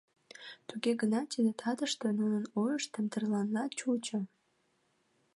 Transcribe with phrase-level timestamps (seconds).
[0.67, 4.19] Туге гынат тиде татыште нунын ойышт тептеранла чучо.